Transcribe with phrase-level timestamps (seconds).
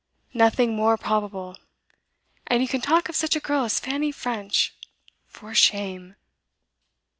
[0.33, 1.57] Nothing more probable!
[2.47, 4.73] And you can talk of such a girl as Fanny French
[5.27, 6.15] for shame!